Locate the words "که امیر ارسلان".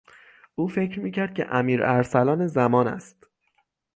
1.33-2.47